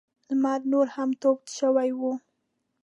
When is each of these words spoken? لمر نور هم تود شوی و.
لمر 0.27 0.59
نور 0.71 0.87
هم 0.95 1.09
تود 1.21 1.41
شوی 1.57 1.89
و. 1.99 2.01